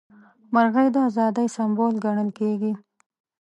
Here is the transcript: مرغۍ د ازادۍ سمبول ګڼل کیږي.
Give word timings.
مرغۍ 0.53 0.87
د 0.93 0.97
ازادۍ 1.07 1.47
سمبول 1.55 1.93
ګڼل 2.05 2.29
کیږي. 2.39 2.71